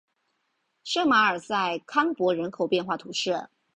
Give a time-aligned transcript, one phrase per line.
[0.83, 1.53] 圣马尔瑟
[1.85, 3.49] 康珀人口变化图示